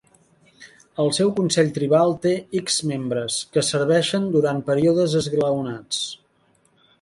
El 1.01 1.11
seu 1.17 1.27
consell 1.39 1.69
tribal 1.75 2.13
té 2.23 2.31
x 2.61 2.79
membres, 2.93 3.37
que 3.57 3.65
serveixen 3.69 4.27
durant 4.37 4.63
períodes 4.71 5.15
esglaonats. 5.21 6.03